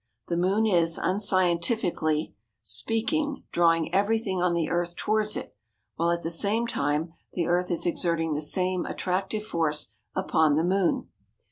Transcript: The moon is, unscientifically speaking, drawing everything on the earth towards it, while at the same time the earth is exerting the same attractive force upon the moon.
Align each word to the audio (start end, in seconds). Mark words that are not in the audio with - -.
The 0.29 0.35
moon 0.35 0.65
is, 0.65 0.97
unscientifically 0.97 2.33
speaking, 2.63 3.43
drawing 3.51 3.93
everything 3.93 4.41
on 4.41 4.55
the 4.55 4.67
earth 4.67 4.95
towards 4.95 5.37
it, 5.37 5.55
while 5.95 6.09
at 6.09 6.23
the 6.23 6.31
same 6.31 6.65
time 6.65 7.13
the 7.33 7.45
earth 7.45 7.69
is 7.69 7.85
exerting 7.85 8.33
the 8.33 8.41
same 8.41 8.83
attractive 8.87 9.43
force 9.43 9.89
upon 10.15 10.55
the 10.55 10.63
moon. 10.63 11.07